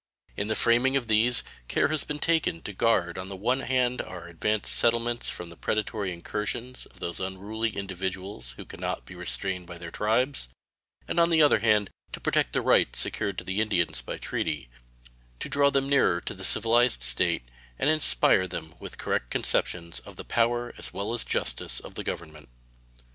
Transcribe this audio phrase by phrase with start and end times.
[0.35, 4.01] In the framing of these care has been taken to guard on the one hand
[4.01, 9.13] our advanced settlements from the predatory incursions of those unruly individuals who can not be
[9.13, 10.49] restrained by their tribes,
[11.07, 14.71] and on the other hand to protect the rights secured to the Indians by treaty
[15.39, 17.43] to draw them nearer to the civilized state
[17.77, 22.03] and inspire them with correct conceptions of the power as well as justice of the
[22.03, 22.49] Government.